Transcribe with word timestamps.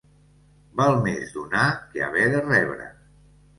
Val 0.81 0.97
més 1.09 1.35
donar 1.35 1.67
que 1.93 2.03
haver 2.09 2.27
de 2.35 2.43
rebre. 2.49 2.91